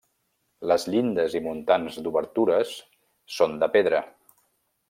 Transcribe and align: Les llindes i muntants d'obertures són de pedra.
Les 0.71 0.85
llindes 0.93 1.35
i 1.39 1.43
muntants 1.49 2.01
d'obertures 2.07 2.75
són 3.37 3.57
de 3.65 3.73
pedra. 3.77 4.03